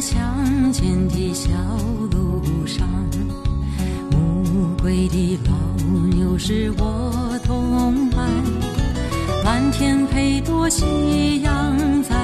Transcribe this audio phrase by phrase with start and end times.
[0.00, 1.50] 乡间的小
[2.10, 2.88] 路上
[4.10, 8.26] 暮归的老牛是我同伴
[9.44, 12.16] 蓝天配朵夕阳在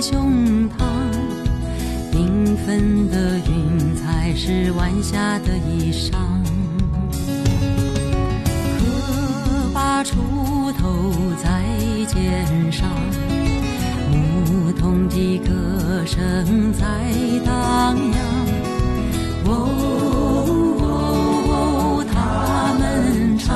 [0.00, 0.84] 胸膛
[2.12, 6.12] 缤纷的云彩是晚霞的衣裳。
[8.78, 10.14] 荷把锄
[10.78, 11.12] 头
[11.42, 11.64] 在
[12.06, 12.88] 肩上
[15.14, 15.50] 的歌
[16.04, 16.82] 声在
[17.46, 18.18] 荡漾。
[19.46, 19.48] 哦
[21.48, 22.14] 哦，他
[22.78, 22.82] 们
[23.38, 23.48] 唱，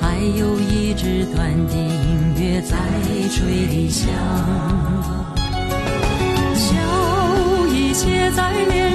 [0.00, 1.76] 还有一支短笛。
[2.40, 2.76] 月在
[3.30, 4.06] 吹响，
[6.54, 6.66] 笑
[7.72, 8.87] 意写在脸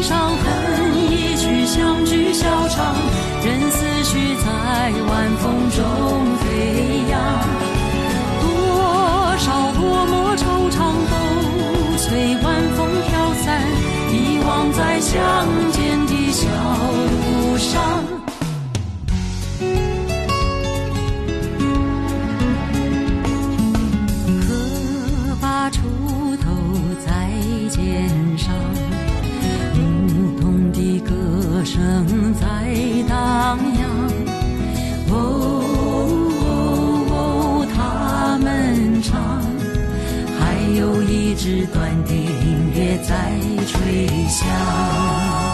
[41.45, 43.37] 有一支短笛音乐在
[43.67, 45.52] 吹响。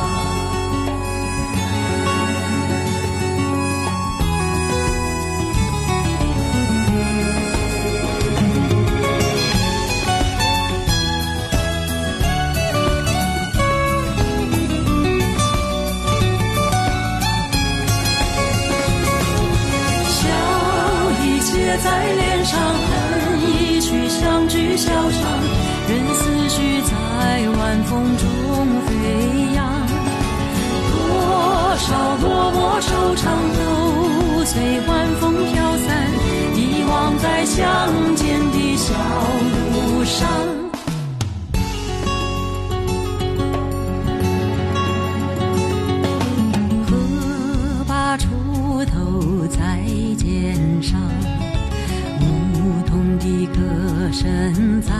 [54.12, 54.92] 声在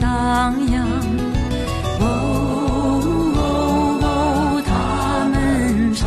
[0.00, 0.84] 荡漾，
[2.00, 2.04] 哦
[3.36, 3.40] 哦
[4.02, 6.06] 哦，他们唱，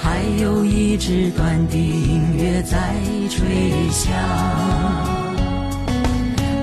[0.00, 2.94] 还有一支短笛音乐在
[3.28, 4.14] 吹响，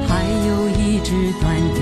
[0.07, 1.79] 还有一支短笛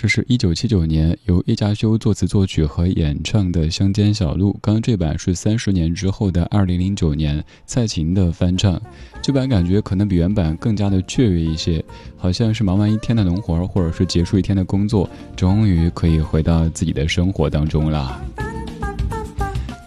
[0.00, 8.80] 这是一九七九年由叶嘉修作词作曲和演唱的《乡间小路》，刚刚这版是三十年之后的二零零九年蔡琴的翻唱，
[9.20, 11.84] 这版感觉可能比原版更加的雀跃一些，
[12.16, 18.22] 好像是忙完一天的农活或者是结束一天的工作，终于可以回到自己的生活当中了。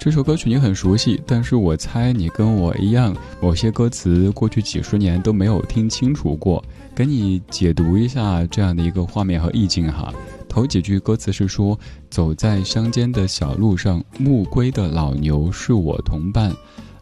[0.04, 6.64] 这首歌曲你很熟悉，但是我猜你跟我一样，某些歌词过去几十年都没有听清楚过。
[6.96, 10.12] 给你解读一下这样的一个画面和意境哈。
[10.50, 16.52] 头几句歌词是说：“走在乡间的小路上，暮归的老牛是我同伴，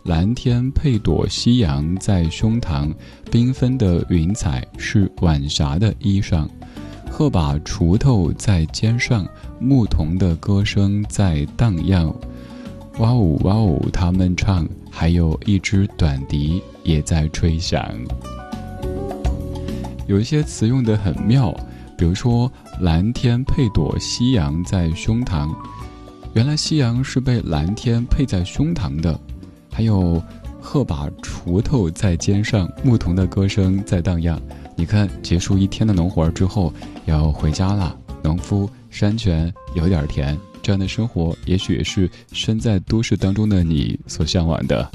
[0.03, 2.93] 蓝天配朵夕阳在胸膛，
[3.31, 6.45] 缤纷的云彩是晚霞的衣裳，
[7.09, 9.25] 鹤把锄头在肩上，
[9.57, 12.13] 牧童的歌声在荡漾。
[12.99, 17.81] 哇哦哇哦，他们唱，还有一支短笛也在吹响。”
[20.05, 21.55] 有一些词用的很妙，
[21.97, 22.51] 比如说
[22.81, 25.49] “蓝天配朵夕阳在胸膛”，
[26.35, 29.17] 原来夕阳是被蓝天配在胸膛的；
[29.71, 30.21] 还有
[30.59, 34.41] “鹤把锄头在肩上，牧童的歌声在荡漾”，
[34.75, 36.73] 你看，结束一天的农活之后，
[37.05, 37.95] 要回家了。
[38.21, 40.37] 农夫山泉有点甜，
[40.69, 44.87] 这样的生活也许也是身在都市当中的你所向往的。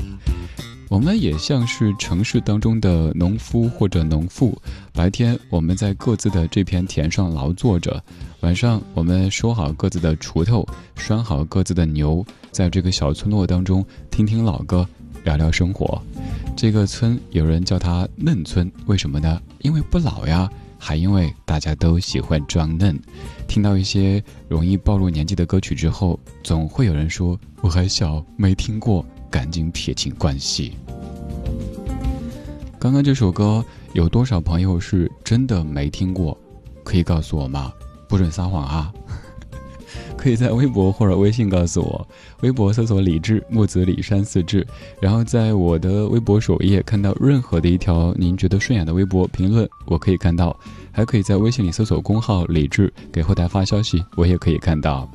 [0.89, 4.57] 我们也像是城市当中的农夫或者农妇，
[4.93, 8.01] 白天我们在各自的这片田上劳作着，
[8.39, 14.87] 晚上我们收好各自的锄头，拴好各自的牛，在这个小村落当中听听老歌，
[15.25, 16.01] 聊聊生活。
[16.57, 19.43] 这个村有人叫它嫩村，为什么呢？
[19.63, 20.49] 因为不老呀，
[20.85, 22.95] 还因为大家都喜欢装嫩。
[23.49, 30.75] 听到一些容易暴露年纪的歌曲之后，总会有人说我还小，没听过，赶紧撇清关系。
[32.79, 33.65] 刚刚这首歌
[33.95, 36.39] 有多少朋友是真的没听过？
[36.85, 37.73] 可以告诉我吗？
[38.07, 38.93] 不准撒谎啊！
[40.25, 42.09] 可以在微博或者微信告诉我，
[42.41, 44.67] 微博搜索“李志木子李山四志”，
[44.99, 50.49] 然后在我的微博首页看到任何的一条您觉得顺眼的微博评论，我可以看到；
[50.91, 55.07] 还可以在微信里搜索公号“李志”，给后台发消息，我也可以看到。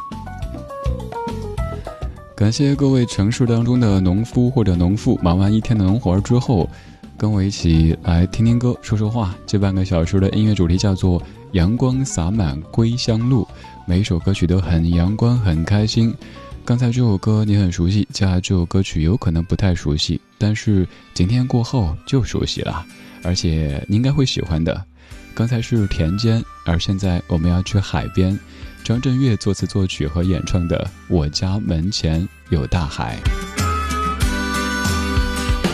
[2.36, 6.70] 感谢各位城市当中的农夫或者农妇，忙完一天的农活之后，
[7.18, 9.36] 跟我一起来听听歌、说说话。
[9.48, 11.20] 这半个小时的音乐主题叫做
[11.54, 13.48] “阳光洒满归乡路”。
[13.90, 16.14] 每一首歌曲都很阳光，很开心。
[16.64, 22.86] 刚才这首歌你很熟悉，接下来这首歌曲有可能不太熟悉，但是今天过后就熟悉了，
[23.24, 24.86] 而且你应该会喜欢的。
[25.34, 28.40] 刚才是田间，而现在我们要去海边。
[28.84, 33.18] 张震岳作词作曲和演唱的《我家门前有大海》。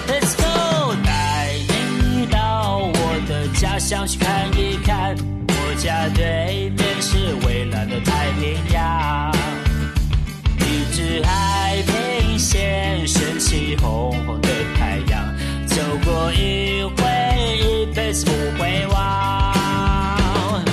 [0.07, 5.17] Let's go，带你到我的家乡去看一看，
[5.75, 7.85] 家对面是蔚蓝。
[7.87, 9.31] 的太平洋，
[10.59, 15.23] 一只海平线升起红红的太阳，
[15.67, 17.03] 走过一回，
[17.59, 20.63] 一辈子不会忘。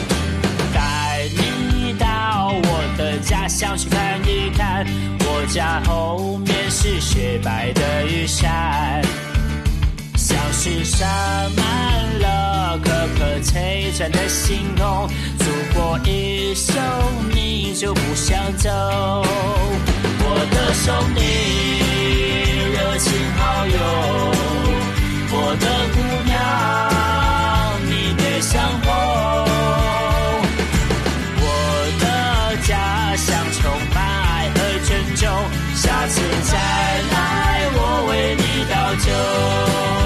[0.73, 4.87] 带你到我的家乡去看一看，
[5.21, 9.03] 我家后面是雪白的玉山。
[10.17, 11.07] 像是洒
[11.57, 13.72] 满了颗颗璀
[14.11, 15.09] 的星空，
[15.39, 15.45] 走
[15.75, 16.75] 过一生
[17.31, 18.71] 你就不想走。
[20.25, 21.21] 我的兄弟，
[22.73, 23.77] 热情好友，
[25.31, 26.33] 我的姑娘，
[27.87, 28.89] 你别想跑。
[31.39, 31.47] 我
[32.01, 32.05] 的
[32.67, 32.71] 家
[33.17, 33.61] 乡充
[33.95, 35.23] 满爱和尊重，
[35.75, 36.53] 下次再
[37.13, 37.79] 来我
[38.11, 40.02] 为你倒酒。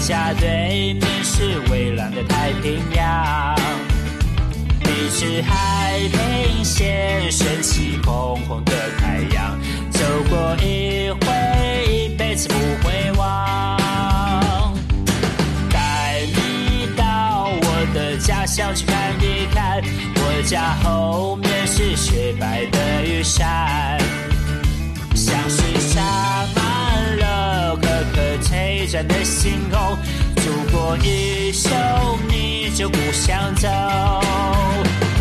[0.00, 3.54] 家对面是蔚蓝的太平洋，
[4.80, 9.58] 你是海平线升起红红的太阳，
[9.90, 14.74] 走过一回，一辈子不会忘。
[15.70, 19.82] 带你到我的家乡去看一看，
[20.16, 24.00] 我家后面是雪白的玉山，
[25.14, 26.59] 像是沙。
[28.80, 29.98] 璀璨的星空，
[30.36, 31.70] 如果一生
[32.30, 33.68] 你就不想走。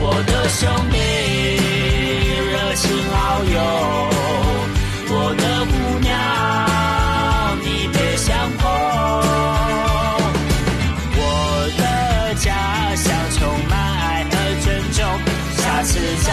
[0.02, 0.98] 我的兄弟，
[2.52, 3.60] 热情好友，
[5.12, 6.16] 我的姑娘，
[7.60, 8.28] 你别想
[8.60, 8.64] 跑。
[11.18, 11.22] 我
[11.78, 11.84] 的
[12.36, 12.48] 家
[12.96, 14.32] 乡充满爱和
[14.64, 15.04] 尊重，
[15.58, 16.30] 下次再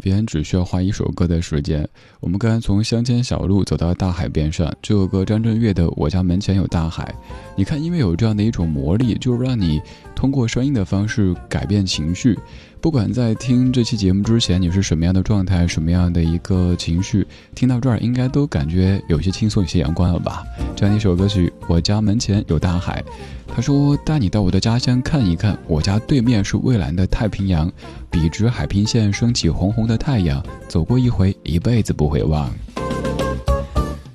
[0.00, 1.88] 边只需要花一首歌的时间。
[2.18, 7.14] 我们刚刚从乡间小路走到大海边上，这首歌张震岳的《我家门前有大海》。
[7.54, 9.80] 你看，因为有这样的一种魔力，就让你
[10.16, 12.36] 通过声音的方式改变情绪。
[12.80, 20.42] 不管在听这期节目之前你是什么样的状态，什么样的一个情绪，听到这儿应该都感觉有些轻松，有些阳光了吧？
[20.74, 23.04] 这样一首歌曲《我家门前有大海》，
[23.46, 27.70] 他说带你到我的家乡看一看，我家对面是蔚蓝的太平洋，
[28.10, 32.50] 笔直海平线升起红红的太阳，走过一回，一辈子不会忘。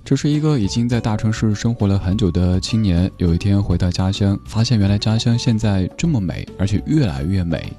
[0.03, 7.72] 这是一个已经在大城市生活了很久的青年，有一天回到家乡，发现原来家乡现在这么美，而且越来越美。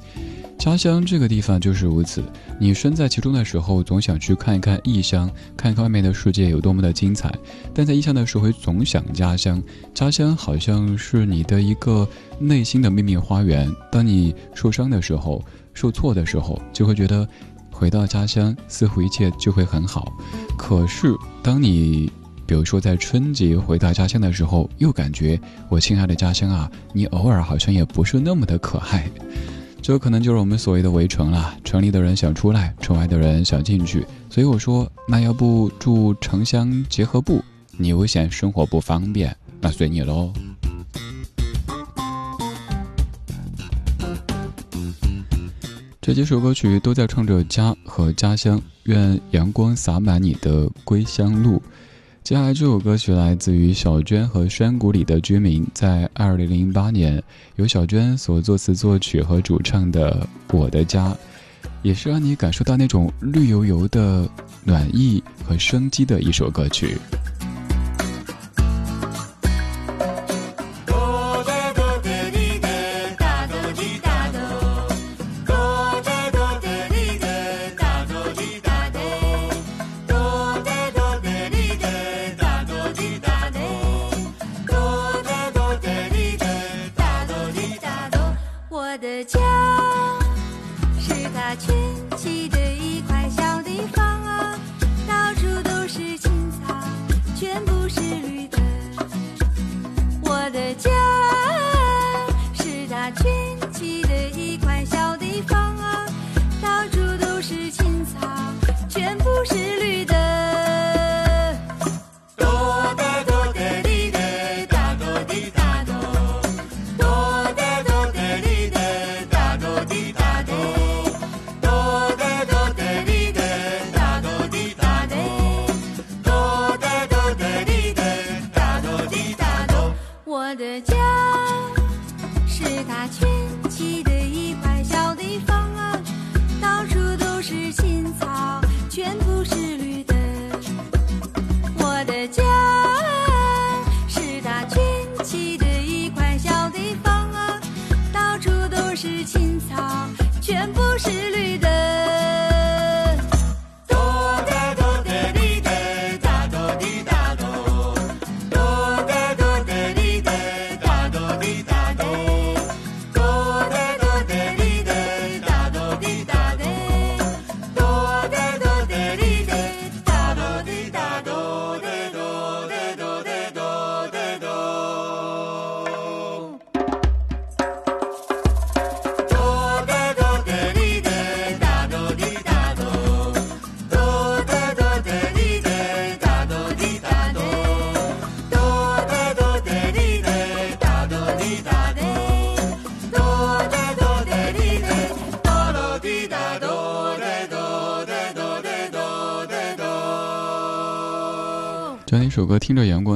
[0.58, 2.24] 家乡这个地方就是如此，
[2.58, 7.30] 你身在其中的时候，总想去看一看异乡，看看外面的世界有多么的精彩；
[7.74, 9.62] 但在异乡的时候，总想家乡。
[9.94, 12.08] 家乡好像是你的一个
[12.38, 13.70] 内心的秘密花园。
[13.92, 17.28] 当你受伤的时候、受挫的时候，就会觉得
[17.70, 20.10] 回到家乡，似乎一切就会很好。
[20.56, 22.10] 可是，当你
[22.46, 29.08] 比如说在春节回到家乡的时候，又感觉我亲爱的家乡啊，你偶尔好像也不是那么的可爱。
[29.86, 31.56] 这可能就是我们所谓的围城了。
[31.62, 34.04] 城里的人想出来，城外的人想进去。
[34.28, 37.40] 所以我说，那要不住城乡结合部？
[37.76, 40.32] 你又嫌生活不方便，那随你喽。
[46.00, 51.62] 这几首歌曲都在唱着家和家乡，愿阳光洒满你的归乡路。
[52.26, 57.22] 接下来这首歌曲来自于小娟和山谷里的居民，在二零零八年
[57.54, 61.10] 由小娟所作词作曲和主唱的《我的家》，
[61.82, 64.28] 也是让你感受到那种绿油油的
[64.64, 66.98] 暖意和生机的一首歌曲。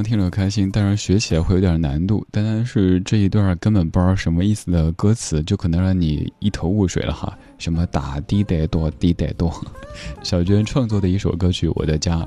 [0.02, 2.26] 听着，开心，但是学起来会有点难度。
[2.30, 7.36] 但是这一段根本不知道什么意思的歌词，就可能让你一头雾水了哈。
[7.58, 9.52] 什么打滴得多，滴得多。
[10.22, 12.18] 小娟创作的一首歌曲《我的家》。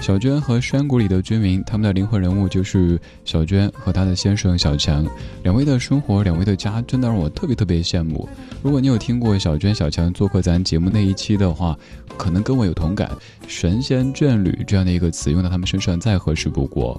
[0.00, 5.04] 小娟和山谷里的居民，他们的灵魂人物就是小娟和她的先生小强。
[5.42, 8.28] 两位的生活，两位的家，真的让我特别特别羡慕。
[8.62, 11.76] 如果你有听过小娟、小强做客咱节目那一期的话，
[12.16, 13.10] 可能跟我有同感。
[13.48, 16.98] 神仙眷侣这样的一个词用到他们身上再合适不过。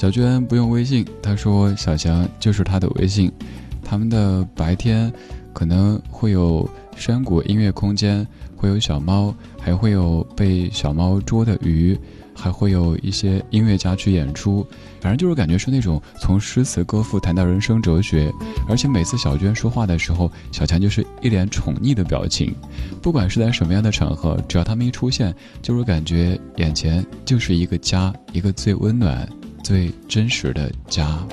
[0.00, 3.30] 小娟不用微信，她说小强就是她的微信。
[3.84, 5.12] 他们的白天。
[5.52, 6.66] 可能会有
[6.96, 11.98] 山谷音乐空间，会有小猫，还会有被小猫捉的鱼，
[12.32, 14.64] 还会有一些音乐家去演出。
[15.00, 18.32] 反正就是感觉是那种从诗词歌赋谈到人生哲学，
[18.68, 22.54] 而且每次小娟说话的时候，小强就是一脸宠溺的表情。
[23.02, 29.28] 不管是在什么样的场合，只要他们一出现，就是感觉眼前就是一个家，一个最温暖、
[29.70, 31.24] 最真实的家。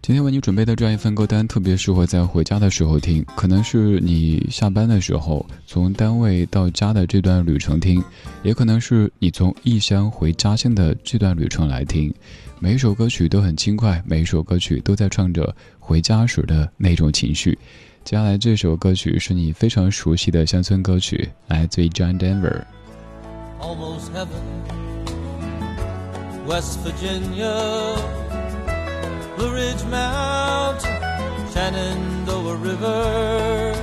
[0.00, 3.24] 今天为你准备的这样一份歌单，特别适合在回家的时候听。
[3.36, 8.00] 可能是你下班的时候，从单位到家的这段旅程听，
[8.44, 12.14] 也可能是你从异乡回家乡的这段旅程来听。
[12.60, 17.58] 每一首歌曲都很轻快，每一首歌曲都在唱着回家时的那种情绪。
[18.03, 24.41] 接下来这首歌曲是你非常熟悉的乡村歌曲，来自于 John Denver。Almost heaven,
[26.47, 27.95] West Virginia.
[29.37, 30.99] Blue Ridge Mountain,
[31.53, 33.73] Shenandoah River.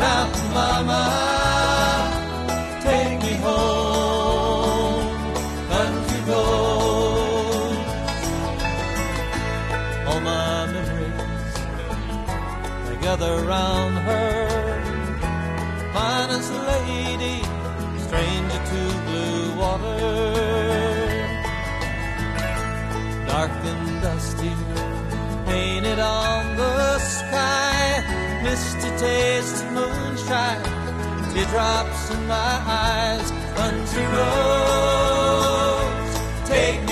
[0.00, 1.04] Mountain Mama,
[2.82, 3.78] take me home.
[10.08, 11.28] All my memories
[13.00, 13.97] gather round
[23.38, 24.52] dark and dusty,
[25.46, 28.02] painted on the sky,
[28.42, 30.62] misty taste of moonshine,
[31.32, 35.38] teardrops in my eyes, country roads,
[36.48, 36.87] take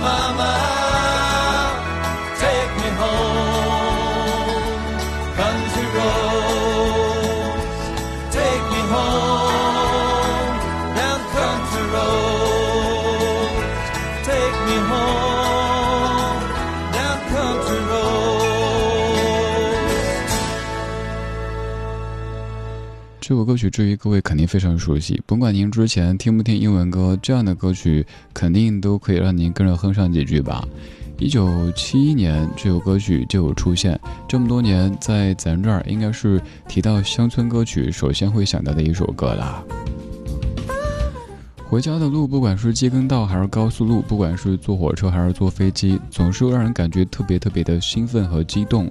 [0.00, 0.77] Mama.
[23.48, 30.62] 歌曲至于各位肯定非常熟悉，甭管您之前听不听英文歌，这样的歌曲肯定都可以让您跟着哼上几句吧。
[31.18, 39.64] 一九七一年，这首歌曲就有出现，这么多年，在咱这儿应该是提到乡村歌曲首先会想到的一首歌啦。
[41.66, 48.90] 回家的路，不管是机耕道还是高速路，不管是坐火车还是坐飞机，总是让人感觉特别特别的兴奋和激动。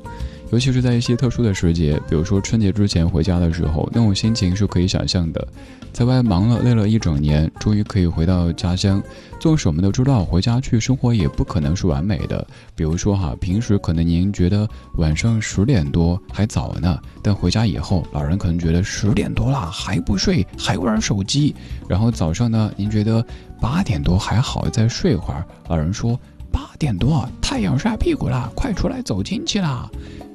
[0.51, 5.47] 尤其是在一些特殊的时节，比如说春节之前回家的时候，那种心情是可以想象的。
[5.91, 9.01] 在外忙了累了一整年，终于可以回到家乡。
[9.39, 21.53] 纵使我们都知道回家去生活也不可能是完美的，比如说哈，平时可能您觉得晚上十点多还早呢，但回家以后，老人可能觉得十点多了还不睡，还玩手机。
[21.89, 23.25] 然后早上呢，您觉得
[23.59, 26.19] 八点多还好，再睡会儿，老人说
[26.57, 29.87] 八点多太阳晒屁股了，快出来走亲戚啦。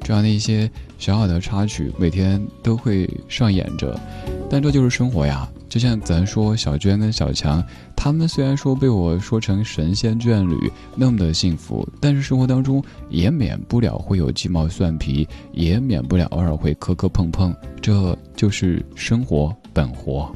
[0.04, 3.98] 这样的一些小小的插曲，每天都会上演着。
[4.48, 5.48] 但这就是生活呀。
[5.68, 7.60] 就像咱说小娟跟小强，
[7.96, 12.80] 他们虽然说被我说成神仙眷侣那么的幸福，但是生活当中
[13.10, 20.32] 也免不了会有鸡毛蒜皮，也免不了偶尔会磕磕碰碰，这就是生活本活。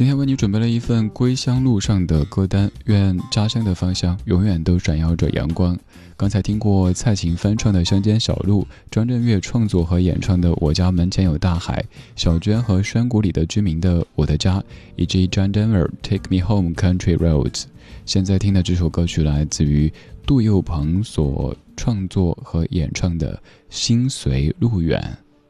[0.00, 5.78] 今天为你准备了一份归乡路上的歌单，愿家乡的方向永远都闪耀着阳光。
[6.16, 11.82] 刚才听过蔡琴翻唱的《乡间小路》，张震岳创作和演唱的《我家门前有大海》，
[12.16, 14.58] 小娟和山谷里的居民的《我的家》，
[14.96, 17.50] 以及 John Denver《Take Me Home Country Roads》。
[18.06, 19.92] 现在听的这首歌曲来自于
[20.24, 23.34] 杜佑鹏所创作和演唱的
[23.68, 24.98] 《心随路远》，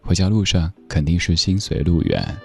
[0.08, 2.36] 回家路上肯定是心随路远。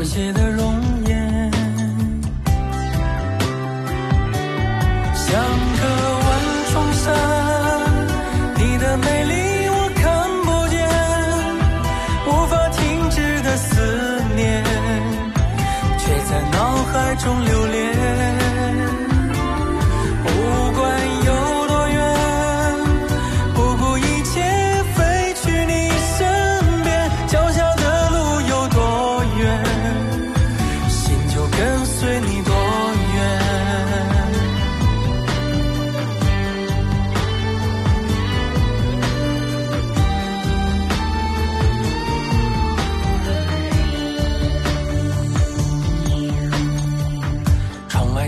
[0.00, 0.79] 我写的容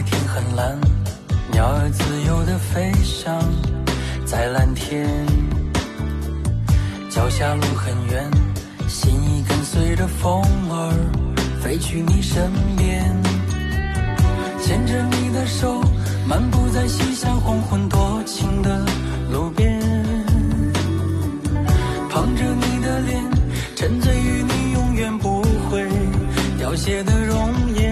[0.05, 0.79] 天很蓝，
[1.51, 3.39] 鸟儿自由的飞翔
[4.25, 5.07] 在蓝天。
[7.11, 8.31] 脚下路很远，
[8.89, 10.93] 心已跟随着风儿
[11.63, 13.05] 飞去你身边，
[14.63, 15.83] 牵着你的手，
[16.27, 18.85] 漫步在夕霞黄昏多情的
[19.31, 19.79] 路边，
[22.09, 23.23] 捧着你的脸，
[23.77, 25.87] 沉醉于你永远不会
[26.59, 27.92] 凋谢的容颜，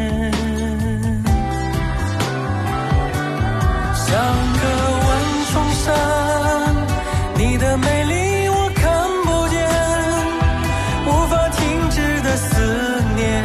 [4.10, 4.64] 像个
[5.06, 5.08] 万
[5.52, 5.94] 重山，
[7.36, 8.82] 你的美丽我看
[9.24, 9.56] 不见，
[11.06, 13.44] 无法停止的思念，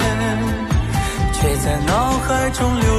[1.34, 2.95] 却在脑海中留。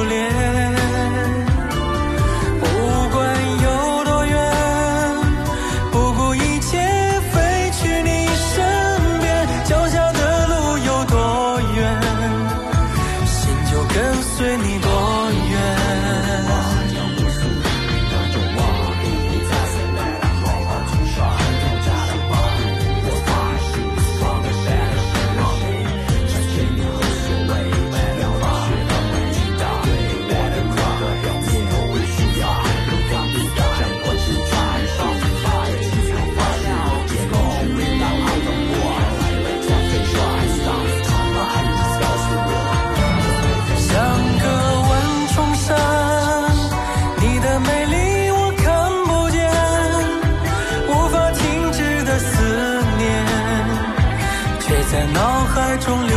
[54.97, 56.16] 在脑海中流